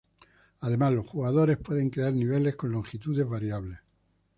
Además, 0.61 0.93
los 0.93 1.07
jugadores 1.07 1.59
pueden 1.59 1.91
crear 1.91 2.11
niveles 2.11 2.55
con 2.55 2.71
longitudes 2.71 3.29
variables. 3.29 3.77